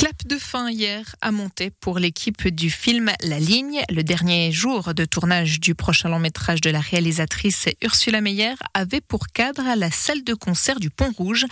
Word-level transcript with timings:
Clap 0.00 0.26
de 0.26 0.38
fin 0.38 0.70
hier 0.70 1.14
à 1.20 1.30
monter 1.30 1.68
pour 1.68 1.98
l'équipe 1.98 2.48
du 2.48 2.70
film 2.70 3.12
La 3.20 3.38
Ligne. 3.38 3.82
Le 3.90 4.02
dernier 4.02 4.50
jour 4.50 4.94
de 4.94 5.04
tournage 5.04 5.60
du 5.60 5.74
prochain 5.74 6.08
long 6.08 6.18
métrage 6.18 6.62
de 6.62 6.70
la 6.70 6.80
réalisatrice 6.80 7.68
Ursula 7.82 8.22
Meyer 8.22 8.54
avait 8.72 9.02
pour 9.02 9.26
cadre 9.26 9.62
la 9.76 9.90
salle 9.90 10.24
de 10.24 10.32
concert 10.32 10.80
du 10.80 10.88
Pont 10.88 11.12
Rouge. 11.18 11.44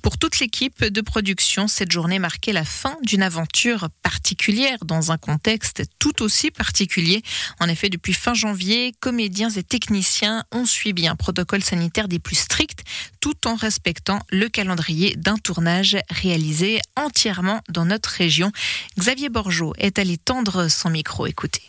Pour 0.00 0.16
toute 0.16 0.38
l'équipe 0.38 0.82
de 0.82 1.00
production, 1.02 1.68
cette 1.68 1.92
journée 1.92 2.18
marquait 2.18 2.54
la 2.54 2.64
fin 2.64 2.96
d'une 3.02 3.22
aventure 3.22 3.88
particulière 4.02 4.78
dans 4.86 5.12
un 5.12 5.18
contexte 5.18 5.82
tout 5.98 6.22
aussi 6.22 6.50
particulier. 6.50 7.22
En 7.60 7.68
effet, 7.68 7.90
depuis 7.90 8.14
fin 8.14 8.32
janvier, 8.32 8.94
comédiens 9.00 9.50
et 9.50 9.62
techniciens 9.62 10.44
ont 10.52 10.64
suivi 10.64 11.06
un 11.06 11.16
protocole 11.16 11.62
sanitaire 11.62 12.08
des 12.08 12.18
plus 12.18 12.36
stricts 12.36 12.82
tout 13.20 13.46
en 13.46 13.56
respectant 13.56 14.20
le 14.30 14.48
calendrier 14.48 15.16
d'un 15.16 15.36
tournage 15.36 15.98
réalisé 16.08 16.80
entièrement 16.96 17.60
dans 17.68 17.89
notre 17.90 18.08
région. 18.08 18.50
Xavier 18.98 19.28
Borgeot 19.28 19.74
est 19.76 19.98
allé 19.98 20.16
tendre 20.16 20.68
son 20.68 20.88
micro. 20.88 21.26
Écoutez. 21.26 21.62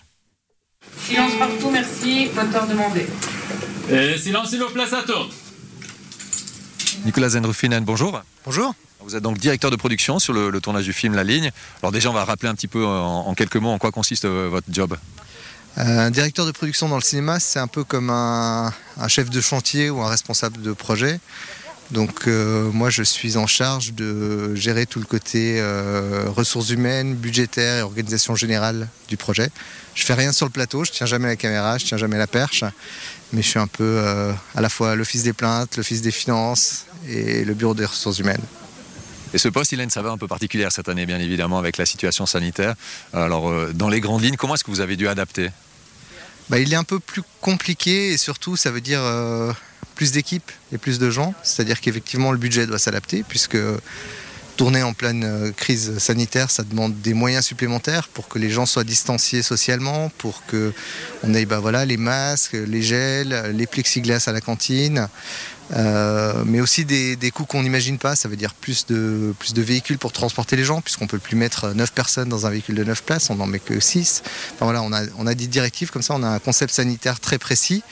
Silence 1.06 1.34
partout, 1.38 1.70
merci. 1.70 2.30
Moteur 2.34 2.68
demandé. 2.68 3.08
Et 3.90 4.18
silence, 4.18 4.50
s'il 4.50 4.62
vous 4.62 4.70
plaît, 4.70 4.88
ça 4.88 5.04
tourne. 5.04 5.30
Nicolas 7.06 7.30
Zenrufinen, 7.30 7.84
bonjour. 7.84 8.22
Bonjour. 8.46 8.74
Vous 9.04 9.16
êtes 9.16 9.24
donc 9.24 9.40
directeur 9.40 9.72
de 9.72 9.76
production 9.76 10.20
sur 10.20 10.34
le, 10.34 10.52
le, 10.52 10.62
tournage 10.62 10.86
du 10.86 10.94
film 10.94 11.16
La 11.16 11.24
Ligne. 11.24 11.52
Alors 11.82 11.92
déjà, 11.92 12.10
on 12.10 12.14
va 12.14 12.24
rappeler 12.24 12.50
un 12.50 12.56
petit 12.56 12.68
peu 12.68 12.86
en, 12.86 13.28
en 13.28 13.34
quelques 13.34 13.56
mots 13.56 13.72
en 13.72 13.80
quoi 13.80 13.92
consiste 13.92 14.26
euh, 14.26 14.48
votre 14.50 14.68
job. 14.70 14.96
Euh, 15.78 15.82
un 15.82 16.12
directeur 16.12 16.46
de 16.46 16.52
production 16.52 16.88
dans 16.90 16.98
le 16.98 17.02
cinéma, 17.02 17.40
c'est 17.40 17.60
un 17.60 17.68
peu 17.68 17.84
comme 17.84 18.10
un, 18.10 18.72
un, 18.98 19.08
chef 19.08 19.30
de 19.30 19.42
chantier 19.42 19.90
ou 19.90 20.02
un 20.02 20.10
responsable 20.10 20.62
de 20.62 20.74
projet. 20.74 21.20
Donc 21.92 22.28
euh, 22.28 22.72
moi 22.72 22.90
je 22.90 23.04
suis 23.04 23.36
en 23.36 23.48
charge 23.48 23.94
de 23.94 24.56
gérer 24.56 24.86
tout 24.86 25.00
le 25.00 25.06
côté 25.06 25.60
euh, 25.60 26.24
ressources 26.30 26.70
humaines, 26.70 27.16
budgétaires 27.16 27.80
et 27.80 27.82
organisation 27.82 28.34
générale 28.36 28.88
du 29.10 29.18
projet. 29.18 29.50
Je 29.94 30.06
fais 30.06 30.14
rien 30.14 30.32
sur 30.32 30.46
le 30.46 30.52
plateau, 30.52 30.86
je 30.86 30.92
tiens 30.92 31.06
jamais 31.06 31.28
la 31.28 31.36
caméra, 31.36 31.78
je 31.78 31.86
tiens 31.86 31.98
jamais 31.98 32.18
la 32.18 32.28
perche, 32.28 32.64
mais 33.34 33.42
je 33.42 33.48
suis 33.48 33.60
un 33.60 33.68
peu 33.68 33.84
euh, 33.84 34.32
à 34.56 34.62
la 34.62 34.70
fois 34.70 34.96
l'office 34.96 35.24
des 35.24 35.34
plaintes, 35.34 35.76
l'office 35.76 36.02
des 36.02 36.12
finances 36.12 36.86
et 37.10 37.44
le 37.44 37.54
bureau 37.54 37.74
des 37.74 37.86
ressources 37.86 38.20
humaines. 38.20 38.44
Et 39.34 39.38
ce 39.38 39.50
poste, 39.50 39.74
il 39.74 39.80
a 39.82 39.84
une 39.84 39.90
saveur 39.90 40.14
un 40.14 40.18
peu 40.18 40.28
particulière 40.28 40.72
cette 40.72 40.88
année, 40.88 41.06
bien 41.06 41.20
évidemment, 41.20 41.58
avec 41.58 41.78
la 41.78 41.86
situation 41.86 42.26
sanitaire. 42.26 42.76
Alors, 43.14 43.50
dans 43.74 43.88
les 43.88 44.02
grandes 44.02 44.24
lignes, 44.24 44.36
comment 44.36 44.56
est-ce 44.56 44.66
que 44.66 44.72
vous 44.72 44.82
avez 44.82 44.98
dû 44.98 45.08
adapter? 45.08 45.52
Bah, 46.52 46.60
Il 46.60 46.72
est 46.72 46.76
un 46.76 46.84
peu 46.84 47.00
plus 47.00 47.24
compliqué 47.40 48.12
et 48.12 48.18
surtout, 48.18 48.56
ça 48.56 48.70
veut 48.70 48.82
dire 48.82 49.00
euh, 49.02 49.52
plus 49.96 50.12
d'équipes 50.12 50.52
et 50.72 50.78
plus 50.78 51.00
de 51.00 51.10
gens. 51.10 51.34
C'est-à-dire 51.44 51.82
qu'effectivement, 51.82 52.32
le 52.32 52.38
budget 52.38 52.68
doit 52.68 52.78
s'adapter 52.78 53.24
puisque 53.28 53.58
tourner 54.58 54.84
en 54.84 54.94
pleine 54.94 55.24
euh, 55.24 55.52
crise 55.52 55.98
sanitaire, 55.98 56.52
ça 56.52 56.64
demande 56.64 57.00
des 57.02 57.14
moyens 57.14 57.46
supplémentaires 57.46 58.10
pour 58.10 58.28
que 58.28 58.38
les 58.38 58.50
gens 58.50 58.66
soient 58.66 58.84
distanciés 58.84 59.42
socialement, 59.42 60.12
pour 60.18 60.46
que 60.46 60.74
on 61.24 61.34
ait 61.34 61.46
bah, 61.46 61.86
les 61.86 61.98
masques, 61.98 62.54
les 62.54 62.82
gels, 62.82 63.54
les 63.56 63.66
plexiglas 63.66 64.26
à 64.28 64.34
la 64.34 64.42
cantine, 64.42 65.08
euh, 65.74 66.44
mais 66.46 66.60
aussi 66.60 66.86
des, 66.86 67.32
coûts 67.34 67.46
qu'on 67.46 67.64
n'imagine 67.64 67.98
pas. 67.98 68.16
Ça 68.16 68.28
veut 68.28 68.36
dire 68.36 68.54
plus 68.54 68.86
de, 68.88 69.34
plus 69.40 69.54
de 69.54 69.62
véhicules 69.62 69.98
pour 69.98 70.12
transporter 70.12 70.56
les 70.56 70.64
gens, 70.64 70.82
puisqu'on 70.82 71.06
ne 71.06 71.10
peut 71.10 71.20
plus 71.20 71.36
mettre 71.36 71.74
9 71.74 71.92
personnes 71.94 72.30
dans 72.30 72.46
un 72.46 72.50
véhicule 72.50 72.76
de 72.76 72.84
9 72.84 73.04
places, 73.04 73.30
on 73.30 73.36
n'en 73.36 73.48
met 73.48 73.60
que 73.60 73.80
6. 73.80 74.24
Enfin, 74.54 74.66
voilà, 74.66 74.82
on, 74.82 74.92
a, 74.94 75.04
on 75.18 75.28
a 75.28 75.34
des 75.34 75.48
directives 75.48 75.92
comme 75.92 76.02
ça, 76.02 76.14
on 76.16 76.24
a 76.24 76.30
un 76.30 76.40
concept 76.40 76.74
sanitaire 76.74 77.20
très 77.20 77.38
précis 77.38 77.84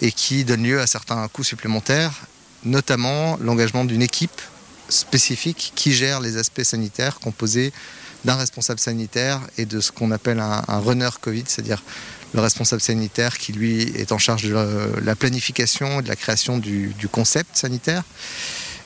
et 0.00 0.12
qui 0.12 0.44
donne 0.44 0.62
lieu 0.62 0.80
à 0.80 0.86
certains 0.86 1.26
coûts 1.28 1.44
supplémentaires, 1.44 2.12
notamment 2.64 3.36
l'engagement 3.40 3.84
d'une 3.84 4.02
équipe 4.02 4.40
spécifique 4.88 5.72
qui 5.74 5.92
gère 5.92 6.20
les 6.20 6.36
aspects 6.36 6.62
sanitaires 6.62 7.20
composés 7.20 7.72
d'un 8.24 8.36
responsable 8.36 8.80
sanitaire 8.80 9.40
et 9.58 9.64
de 9.64 9.80
ce 9.80 9.92
qu'on 9.92 10.10
appelle 10.10 10.40
un, 10.40 10.62
un, 10.68 10.78
runner 10.78 11.10
Covid, 11.20 11.44
c'est-à-dire 11.46 11.82
le 12.34 12.40
responsable 12.40 12.82
sanitaire 12.82 13.38
qui 13.38 13.52
lui 13.52 13.82
est 13.96 14.12
en 14.12 14.18
charge 14.18 14.44
de 14.44 15.00
la 15.02 15.16
planification 15.16 16.00
et 16.00 16.02
de 16.02 16.08
la 16.08 16.16
création 16.16 16.58
du, 16.58 16.88
du 16.98 17.08
concept 17.08 17.56
sanitaire. 17.56 18.04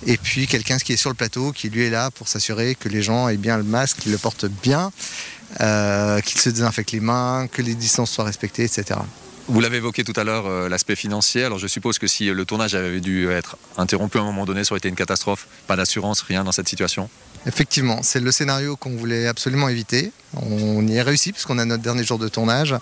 Et 0.07 0.17
puis 0.17 0.47
quelqu'un 0.47 0.79
qui 0.79 0.93
est 0.93 0.97
sur 0.97 1.11
le 1.11 1.17
plateau, 1.17 1.53
qui 1.53 1.71
lui 1.71 1.85
est 1.85 1.91
là 1.91 2.11
pour 2.11 2.29
s'assurer 2.29 2.75
que 2.75 2.89
les 2.89 3.03
gens 3.03 3.29
aient 3.29 3.37
bien 3.37 3.57
le 3.57 3.63
masque, 3.63 3.99
qu'ils 3.99 4.13
le 4.13 4.19
portent 4.19 4.47
bien, 4.47 4.93
euh, 5.61 6.21
qu'ils 6.21 6.41
se 6.41 6.51
désinfectent 6.51 6.93
les 6.93 7.01
mains, 7.01 7.47
que 7.51 7.63
les 7.63 7.75
distances 7.75 8.11
soient 8.11 8.25
respectées, 8.25 8.65
etc. 8.65 9.01
Vous 9.47 9.61
l'avez 9.61 9.77
évoqué 9.77 10.05
tout 10.05 10.19
à 10.19 10.25
l'heure, 10.25 10.47
euh, 10.47 10.69
l'aspect 10.69 10.97
financier. 10.97 11.45
Alors 11.45 11.59
je 11.59 11.67
suppose 11.67 11.99
que 11.99 12.07
si 12.07 12.27
le 12.27 12.45
tournage 12.45 12.75
avait 12.75 13.01
dû 13.01 13.29
être 13.31 13.57
interrompu 13.77 14.19
à 14.19 14.23
un 14.23 14.25
moment 14.25 14.47
donné, 14.47 14.65
ça 14.65 14.73
aurait 14.73 14.79
été 14.79 14.89
une 14.89 14.95
catastrophe. 14.95 15.47
Pas 15.67 15.77
d'assurance, 15.77 16.23
rien 16.23 16.45
dans 16.45 16.53
cette 16.53 16.69
situation? 16.69 17.09
Effectivement, 17.47 18.03
c'est 18.03 18.21
le 18.21 18.33
scénario 18.33 18.77
qu'on 18.77 18.97
voulait 18.97 19.27
absolument 19.27 19.69
éviter. 19.69 20.13
On 20.35 20.87
y 20.87 20.97
est 20.97 21.03
réussi 21.03 21.31
puisqu'on 21.31 21.59
a 21.59 21.65
notre 21.65 21.83
dernier 21.83 22.03
jour 22.03 22.19
de 22.19 22.29
tournage. 22.29 22.75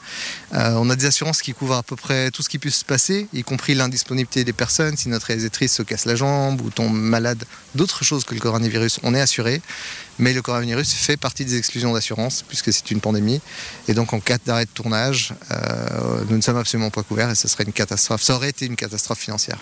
Euh, 0.55 0.75
on 0.77 0.89
a 0.89 0.97
des 0.97 1.07
assurances 1.07 1.43
qui 1.43 1.53
couvrent 1.53 1.75
à 1.75 1.83
peu 1.83 1.97
près 1.97 2.31
tout 2.31 2.43
ce 2.43 2.49
qui 2.49 2.59
puisse 2.59 2.77
se 2.77 2.85
passer, 2.85 3.27
y 3.33 3.43
compris 3.43 3.75
l'indisponibilité 3.75 4.45
des 4.45 4.53
personnes. 4.53 4.97
Si 4.97 5.09
notre 5.09 5.27
réalisatrice 5.27 5.75
se 5.75 5.83
casse 5.83 6.05
la 6.05 6.15
jambe 6.15 6.61
ou 6.61 6.71
tombe 6.71 6.95
malade 6.95 7.45
d'autres 7.75 8.05
choses 8.05 8.25
que 8.25 8.35
le 8.35 8.41
coronavirus, 8.41 9.01
on 9.03 9.15
est 9.15 9.21
assuré. 9.21 9.61
Mais 10.19 10.33
le 10.33 10.43
coronavirus 10.43 10.93
fait 10.93 11.17
partie 11.17 11.45
des 11.45 11.57
exclusions 11.57 11.93
d'assurance 11.93 12.45
puisque 12.47 12.73
c'est 12.73 12.91
une 12.93 13.01
pandémie. 13.01 13.41
Et 13.89 13.95
donc 13.95 14.13
en 14.13 14.21
cas 14.21 14.39
d'arrêt 14.47 14.67
de 14.67 14.71
tournage, 14.71 15.35
euh, 15.51 16.25
nous 16.29 16.37
ne 16.37 16.43
sommes 16.43 16.59
absolument 16.59 16.91
pas 16.91 17.03
couverts 17.03 17.31
et 17.31 17.35
ce 17.35 17.49
serait 17.49 17.65
une 17.65 17.73
catastrophe. 17.73 18.23
Ça 18.23 18.37
aurait 18.37 18.51
été 18.51 18.67
une 18.67 18.77
catastrophe 18.77 19.19
financière. 19.19 19.59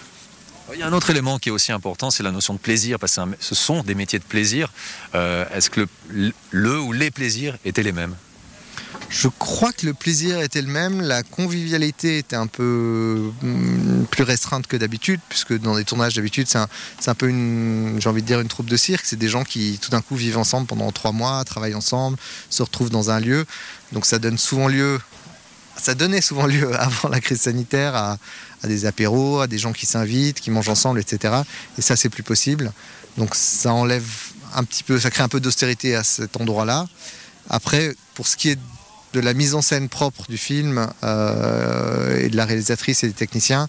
Il 0.73 0.79
y 0.79 0.83
a 0.83 0.87
un 0.87 0.93
autre 0.93 1.11
élément 1.11 1.39
qui 1.39 1.49
est 1.49 1.53
aussi 1.53 1.73
important, 1.73 2.11
c'est 2.11 2.23
la 2.23 2.31
notion 2.31 2.55
de 2.55 2.59
plaisir, 2.59 2.99
parce 2.99 3.17
que 3.17 3.21
ce 3.41 3.55
sont 3.55 3.83
des 3.83 3.95
métiers 3.95 4.19
de 4.19 4.25
plaisir. 4.25 4.73
Euh, 5.15 5.45
Est-ce 5.55 5.71
que 5.71 5.87
le, 6.11 6.81
ou 6.81 6.93
les 6.93 7.11
plaisirs 7.11 7.57
étaient 7.65 7.83
les 7.83 7.93
mêmes? 7.93 8.15
Je 9.09 9.27
crois 9.27 9.73
que 9.73 9.87
le 9.87 9.95
plaisir 9.95 10.41
était 10.41 10.63
le 10.63 10.69
même, 10.69 11.01
la 11.01 11.25
convivialité 11.25 12.19
était 12.19 12.37
un 12.37 12.47
peu 12.47 13.33
mm, 13.43 14.05
plus 14.05 14.23
restreinte 14.23 14.69
que 14.69 14.77
d'habitude, 14.77 15.21
puisque 15.29 15.59
dans 15.59 15.75
des 15.75 15.85
tournages 15.85 16.15
d'habitude, 16.15 16.47
c'est 16.47 16.59
un, 16.59 16.69
un, 17.07 17.15
peu 17.15 17.29
une, 17.29 17.97
j'ai 17.99 18.09
envie 18.09 18.23
de 18.23 18.27
dire, 18.27 18.41
une 18.41 18.49
troupe 18.49 18.67
de 18.67 18.77
cirque. 18.77 19.05
C'est 19.05 19.19
des 19.19 19.29
gens 19.29 19.43
qui 19.43 19.81
tout 19.83 19.91
d'un 19.91 20.01
coup 20.01 20.15
vivent 20.15 20.39
ensemble 20.39 20.69
pendant 20.69 20.93
trois 20.93 21.11
mois, 21.13 21.43
travaillent 21.45 21.75
ensemble, 21.75 22.17
se 22.51 22.63
retrouvent 22.63 22.91
dans 22.91 23.11
un 23.11 23.19
lieu. 23.19 23.47
Donc 23.91 24.07
ça 24.07 24.21
donne 24.21 24.39
souvent 24.39 24.69
lieu 24.69 25.01
ça 25.77 25.95
donnait 25.95 26.21
souvent 26.21 26.47
lieu 26.47 26.71
avant 26.79 27.09
la 27.09 27.21
crise 27.21 27.43
sanitaire 27.43 27.95
à, 27.95 28.19
à 28.63 28.67
des 28.67 28.87
apéros, 28.87 29.41
à 29.41 29.47
des 29.47 29.59
gens 29.59 29.73
qui 29.73 29.87
s'invitent, 29.87 30.41
qui 30.41 30.51
mangent 30.51 30.69
ensemble, 30.69 31.01
etc. 31.01 31.35
Et 31.79 31.83
ça, 31.83 31.97
c'est 31.97 32.09
plus 32.09 32.23
possible. 32.23 32.73
Donc 33.17 33.35
ça 33.35 33.73
enlève 33.73 34.07
un 34.55 34.65
petit 34.65 34.83
peu, 34.83 34.99
ça 34.99 35.11
crée 35.11 35.23
un 35.23 35.29
peu 35.29 35.41
d'austérité 35.41 35.95
à 35.95 36.05
cet 36.05 36.41
endroit-là. 36.41 36.87
Après, 37.49 37.95
pour 38.15 38.27
ce 38.27 38.37
qui 38.37 38.51
est 38.51 38.59
de 39.13 39.21
la 39.21 39.35
mise 39.35 39.55
en 39.55 39.63
scène 39.63 39.89
propre 39.89 40.25
du 40.29 40.39
film 40.39 40.89
euh, 41.03 42.19
et 42.19 42.29
de 42.29 42.37
la 42.37 42.45
réalisatrice 42.45 43.03
et 43.03 43.09
des 43.09 43.13
techniciens, 43.13 43.69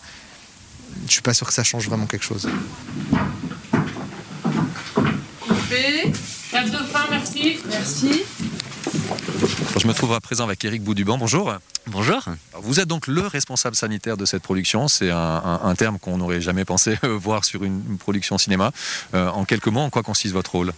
je 1.08 1.12
suis 1.12 1.22
pas 1.22 1.34
sûr 1.34 1.48
que 1.48 1.54
ça 1.54 1.64
change 1.64 1.88
vraiment 1.88 2.06
quelque 2.06 2.26
chose. 2.26 2.48
Coupé. 5.40 6.12
De 6.52 6.78
fin, 6.92 7.08
merci. 7.10 7.60
Merci. 7.70 8.24
Je 9.42 9.88
me 9.88 9.94
trouve 9.94 10.14
à 10.14 10.20
présent 10.20 10.44
avec 10.44 10.64
Eric 10.66 10.84
Bouduban. 10.84 11.18
Bonjour. 11.18 11.52
Bonjour. 11.88 12.24
Alors 12.52 12.62
vous 12.62 12.80
êtes 12.80 12.88
donc 12.88 13.08
le 13.08 13.22
responsable 13.22 13.76
sanitaire 13.76 14.16
de 14.16 14.26
cette 14.26 14.44
production. 14.44 14.88
C'est 14.88 15.10
un, 15.10 15.18
un, 15.18 15.62
un, 15.64 15.76
terme 15.76 15.98
qu'on 15.98 16.18
n'aurait 16.18 16.42
jamais 16.42 16.64
pensé 16.64 16.98
voir 17.04 17.44
sur 17.44 17.64
une, 17.64 17.82
une 17.90 17.98
production 17.98 18.38
cinéma. 18.38 18.72
Euh, 19.16 19.30
en 19.30 19.46
quelques 19.46 19.68
mots, 19.68 19.80
en 19.80 19.90
quoi 19.90 20.04
consiste 20.04 20.34
votre 20.34 20.52
rôle? 20.52 20.74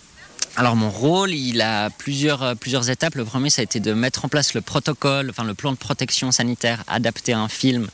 Alors 0.56 0.75
mon 0.75 0.91
rôle, 0.91 1.31
il 1.31 1.62
a 1.62 1.90
plusieurs, 1.90 2.56
plusieurs 2.56 2.91
étapes. 2.91 3.16
Le 3.16 3.25
premier, 3.25 3.50
ça 3.50 3.62
a 3.62 3.64
été 3.64 3.80
de 3.80 3.91
mettre 3.94 4.24
en 4.24 4.28
place 4.28 4.53
le 4.53 4.62
protocole, 4.62 5.31
enfin 5.31 5.44
le 5.44 5.56
plan 5.56 5.72
de 5.72 5.78
protection 5.78 6.31
sanitaire 6.31 6.84
adapté 6.88 7.34
à 7.34 7.40
un 7.40 7.47
film 7.47 7.88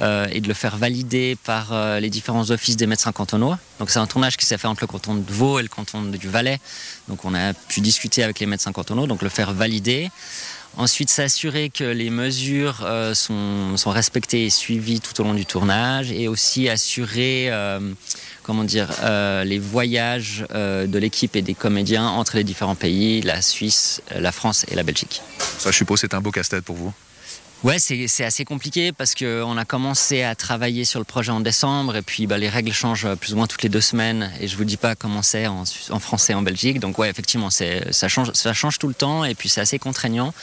euh, 0.00 0.26
et 0.32 0.40
de 0.40 0.48
le 0.48 0.54
faire 0.54 0.76
valider 0.76 1.36
par 1.44 1.72
euh, 1.72 2.00
les 2.00 2.10
différents 2.10 2.50
offices 2.50 2.76
des 2.76 2.88
médecins 2.88 3.12
cantonaux. 3.12 3.54
Donc 3.78 3.90
c'est 3.90 4.00
un 4.00 4.08
tournage 4.08 4.36
qui 4.36 4.44
s'est 4.44 4.58
fait 4.58 4.66
entre 4.66 4.82
le 4.82 4.88
canton 4.88 5.14
de 5.14 5.30
Vaud 5.30 5.60
et 5.60 5.62
le 5.62 5.68
canton 5.68 6.02
du 6.02 6.28
Valais. 6.28 6.58
Donc 7.06 7.24
on 7.24 7.32
a 7.32 7.54
pu 7.54 7.80
discuter 7.80 8.24
avec 8.24 8.40
les 8.40 8.46
médecins 8.46 8.72
cantonaux, 8.72 9.06
donc 9.06 9.22
le 9.22 9.28
faire 9.28 9.52
valider. 9.52 10.10
Ensuite, 10.76 11.08
s'assurer 11.08 11.70
que 11.70 11.84
les 11.84 12.10
mesures 12.10 12.82
euh, 12.84 13.14
sont, 13.14 13.76
respectées 13.86 14.46
et 14.46 14.50
suivies 14.50 15.00
tout 15.00 15.20
au 15.20 15.24
long 15.24 15.34
du 15.34 15.46
tournage 15.46 16.10
et 16.10 16.26
aussi 16.26 16.68
assurer 16.68 17.46
euh, 17.50 17.78
comment 18.44 18.62
dire, 18.62 18.88
euh, 19.02 19.42
les 19.42 19.58
voyages 19.58 20.46
euh, 20.54 20.86
de 20.86 20.98
l'équipe 20.98 21.34
et 21.34 21.42
des 21.42 21.54
comédiens 21.54 22.06
entre 22.06 22.36
les 22.36 22.44
différents 22.44 22.76
pays, 22.76 23.22
la 23.22 23.42
Suisse, 23.42 24.02
la 24.14 24.30
France 24.30 24.64
et 24.70 24.76
la 24.76 24.84
Belgique. 24.84 25.22
Ça, 25.58 25.72
je 25.72 25.76
suppose, 25.76 26.00
c'est 26.00 26.14
un 26.14 26.20
beau 26.20 26.30
casse-tête 26.30 26.64
pour 26.64 26.76
vous? 26.76 26.92
Ouais, 27.64 27.78
c'est 27.78 28.24
assez 28.24 28.44
compliqué 28.44 28.92
parce 28.92 29.14
qu'on 29.14 29.56
a 29.56 29.64
commencé 29.64 30.22
à 30.22 30.34
travailler 30.34 30.84
sur 30.84 31.00
le 31.00 31.06
projet 31.06 31.32
en 31.32 31.40
décembre 31.40 31.96
et 31.96 32.02
puis 32.02 32.26
bah, 32.26 32.36
les 32.36 32.50
règles 32.50 32.74
changent 32.74 33.14
plus 33.14 33.32
ou 33.32 33.38
moins 33.38 33.46
toutes 33.46 33.62
les 33.62 33.70
deux 33.70 33.80
semaines 33.80 34.30
et 34.38 34.48
je 34.48 34.56
vous 34.58 34.64
dis 34.64 34.76
pas 34.76 34.94
comment 34.94 35.22
c'est 35.22 35.46
en, 35.46 35.64
en, 35.88 35.98
français 35.98 36.34
en 36.34 36.42
Belgique. 36.42 36.78
Donc 36.78 36.98
ouais, 36.98 37.08
effectivement, 37.08 37.48
ça 37.48 38.08
change, 38.08 38.32
ça 38.34 38.52
change 38.52 38.78
tout 38.78 38.86
le 38.86 38.92
temps 38.92 39.24
et 39.24 39.34
puis 39.34 39.48
c'est 39.48 39.62
assez 39.62 39.78
contraignant 39.78 40.34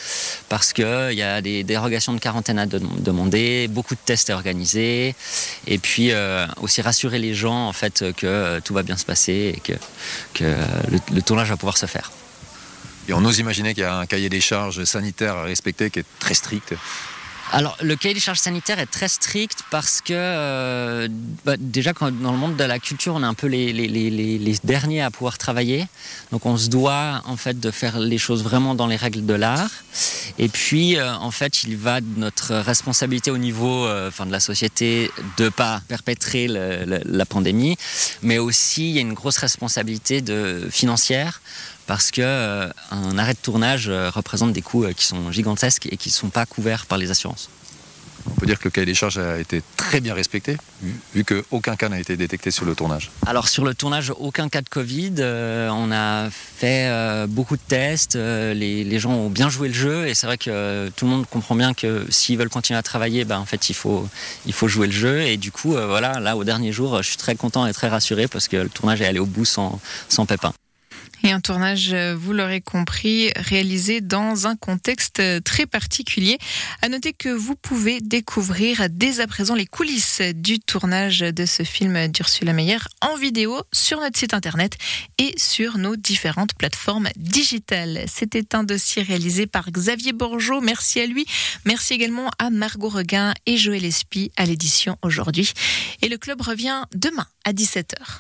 parce 0.50 0.74
qu'il 0.74 1.14
y 1.14 1.22
a 1.22 1.42
des 1.42 1.64
dérogations 1.64 2.14
de 2.14 2.20
quarantaine 2.20 2.58
à 2.58 2.66
demander, 2.66 3.68
beaucoup 3.68 3.94
de 3.94 4.02
tests 4.04 4.32
à 4.32 4.34
organiser 4.34 5.14
et 5.68 5.78
puis 5.78 6.14
euh, 6.14 6.48
aussi 6.60 6.82
rassurer 6.82 7.20
les 7.20 7.36
gens 7.36 7.68
en 7.68 7.74
fait 7.74 8.04
que 8.18 8.26
euh, 8.26 8.60
tout 8.62 8.74
va 8.74 8.82
bien 8.82 8.98
se 8.98 9.06
passer 9.06 9.54
et 9.56 9.60
que, 9.60 9.74
que 10.34 10.56
le, 10.90 10.98
le 11.14 11.22
tournage 11.22 11.50
va 11.50 11.56
pouvoir 11.56 11.78
se 11.78 11.86
faire. 11.86 12.10
Et 13.08 13.14
on 13.14 13.24
ose 13.26 13.40
imaginer 13.40 13.74
qu'il 13.74 13.84
y 13.84 13.86
a 13.86 13.98
un 13.98 14.06
cahier 14.06 14.30
des 14.30 14.42
charges 14.42 14.84
sanitaires 14.84 15.36
à 15.36 15.44
respecter 15.44 15.90
qui 15.90 16.00
est 16.00 16.06
très 16.20 16.34
strict. 16.34 16.76
Alors, 17.54 17.76
le 17.82 17.98
cahier 17.98 18.14
des 18.14 18.22
charges 18.22 18.40
sanitaires 18.40 18.80
est 18.80 18.86
très 18.86 19.10
strict 19.10 19.64
parce 19.72 20.00
que, 20.00 20.14
euh, 20.14 21.10
bah, 21.44 21.56
déjà, 21.60 21.92
dans 21.92 22.32
le 22.32 22.38
monde 22.38 22.56
de 22.56 22.64
la 22.64 22.80
culture, 22.80 23.14
on 23.16 23.24
est 23.24 23.26
un 23.26 23.34
peu 23.34 23.48
les, 23.48 24.58
derniers 24.64 25.02
à 25.02 25.12
pouvoir 25.12 25.38
travailler. 25.38 25.86
Donc, 26.32 26.46
on 26.46 26.56
se 26.56 26.70
doit, 26.70 27.22
en 27.26 27.36
fait, 27.36 27.60
de 27.60 27.70
faire 27.70 28.00
les 28.00 28.18
choses 28.18 28.42
vraiment 28.42 28.74
dans 28.74 28.88
les 28.88 28.96
règles 28.96 29.26
de 29.26 29.34
l'art. 29.34 29.70
Et 30.40 30.48
puis, 30.48 30.96
euh, 30.96 31.14
en 31.14 31.32
fait, 31.32 31.64
il 31.64 31.76
va 31.76 32.00
de 32.00 32.08
notre 32.18 32.56
responsabilité 32.56 33.32
au 33.32 33.38
niveau 33.38 33.86
euh, 33.86 34.08
enfin, 34.08 34.26
de 34.26 34.32
la 34.32 34.40
société 34.40 35.12
de 35.38 35.50
pas 35.50 35.82
perpétrer 35.90 36.48
la 36.48 37.26
pandémie, 37.26 37.76
mais 38.22 38.38
aussi, 38.38 38.92
il 38.92 38.96
y 38.96 38.98
a 39.00 39.02
une 39.02 39.14
grosse 39.14 39.38
responsabilité 39.38 40.22
de, 40.22 40.70
financière 40.72 41.42
parce 41.88 42.12
que 42.12 42.22
euh, 42.22 42.70
un 42.92 43.18
arrêt 43.18 43.34
de 43.34 43.40
tournage 43.40 43.90
euh, 43.90 44.10
représente 44.10 44.54
des 44.54 44.62
coûts 44.62 44.86
euh, 44.86 44.94
qui 44.94 45.06
sont 45.06 45.32
gigantesques 45.32 45.88
et 45.92 45.98
qui 45.98 46.10
ne 46.10 46.14
sont 46.14 46.30
pas 46.30 46.46
couverts 46.46 46.86
par 46.86 46.98
les 46.98 47.12
assurances. 47.12 47.50
On 48.28 48.32
peut 48.32 48.46
dire 48.46 48.60
que 48.60 48.66
le 48.66 48.70
cahier 48.72 48.86
des 48.86 48.94
charges 48.94 49.18
a 49.18 49.40
été 49.40 49.62
très 49.78 50.00
bien 50.00 50.14
respecté, 50.14 50.58
vu, 50.82 51.00
vu 51.16 51.24
qu'aucun 51.24 51.76
cas 51.76 51.90
n'a 51.90 52.00
été 52.00 52.18
détecté 52.18 52.52
sur 52.52 52.66
le 52.66 52.76
tournage. 52.76 53.12
Alors 53.26 53.48
sur 53.48 53.66
le 53.66 53.74
tournage, 53.74 54.12
aucun 54.18 54.50
cas 54.50 54.62
de 54.62 54.70
Covid. 54.70 55.16
Euh, 55.20 55.70
on 55.70 55.92
a 55.92 56.30
fait 56.30 56.88
euh, 56.88 57.28
beaucoup 57.28 57.56
de 57.56 57.62
tests. 57.68 58.16
Euh, 58.16 58.54
les, 58.54 58.84
les, 58.84 59.00
gens 59.00 59.12
ont 59.12 59.30
bien 59.30 59.50
joué 59.50 59.68
le 59.68 59.74
jeu 59.74 60.08
et 60.08 60.14
c'est 60.14 60.28
vrai 60.28 60.38
que 60.38 60.90
tout 60.96 61.06
le 61.06 61.12
monde 61.12 61.26
comprend 61.28 61.56
bien 61.56 61.74
que 61.74 62.06
s'ils 62.10 62.38
veulent 62.38 62.50
continuer 62.50 62.78
à 62.78 62.84
travailler, 62.84 63.26
ben, 63.26 63.40
en 63.40 63.46
fait 63.46 63.70
il 63.70 63.76
faut, 63.76 64.08
il 64.46 64.54
faut 64.54 64.68
jouer 64.68 64.88
le 64.88 64.94
jeu. 64.94 65.22
Et 65.22 65.38
du 65.38 65.52
coup, 65.52 65.72
voilà, 65.72 66.20
là 66.20 66.38
au 66.38 66.44
dernier 66.44 66.72
jour, 66.72 67.02
je 67.02 67.08
suis 67.08 67.18
très 67.18 67.36
content 67.36 67.66
et 67.66 67.74
très 67.74 67.88
rassuré 67.88 68.28
parce 68.28 68.48
que 68.48 68.58
le 68.58 68.70
tournage 68.70 69.02
est 69.02 69.06
allé 69.08 69.20
au 69.20 69.26
bout 69.26 69.46
sans, 69.46 69.80
sans 70.10 70.26
pépin. 70.26 70.54
Et 71.24 71.32
un 71.32 71.40
tournage, 71.40 71.94
vous 71.94 72.34
l'aurez 72.34 72.62
compris, 72.62 73.32
réalisé 73.36 74.02
dans 74.02 74.48
un 74.48 74.56
contexte 74.56 75.22
très 75.44 75.68
particulier. 75.68 76.40
À 76.82 76.90
noter 76.90 77.14
que 77.14 77.30
vous 77.30 77.56
pouvez 77.56 78.02
découvrir 78.02 78.88
dès 78.90 79.20
à 79.20 79.28
présent 79.28 79.54
les 79.54 79.68
coulisses 79.68 80.22
du 80.36 80.60
tournage 80.60 81.20
de 81.20 81.46
ce 81.46 81.64
film 81.64 82.08
d'Ursula 82.08 82.54
Meyer 82.54 82.80
en 83.02 83.16
vidéo 83.18 83.62
sur 83.72 84.00
notre 84.00 84.18
site 84.18 84.34
internet 84.34 84.78
et 85.20 85.36
sur 85.38 85.78
nos 85.78 85.96
différentes 85.96 86.56
plateformes 86.56 87.10
digitales. 87.16 88.06
C'était 88.08 88.56
un 88.56 88.64
dossier 88.64 89.04
réalisé 89.04 89.46
par 89.46 89.72
Xavier 89.72 90.14
Borgeot. 90.14 90.62
Merci 90.62 91.02
à 91.02 91.06
lui. 91.06 91.26
Merci 91.66 91.94
également 91.94 92.32
à 92.40 92.50
Margot 92.50 92.90
Reguin 92.90 93.34
et 93.46 93.58
Joël 93.58 93.86
Espy 93.86 94.32
à 94.38 94.46
l'édition 94.46 94.98
aujourd'hui. 95.04 95.54
Et 96.02 96.10
le 96.10 96.18
club 96.18 96.42
revient 96.42 96.84
demain 96.96 97.28
à 97.46 97.54
17h. 97.54 98.20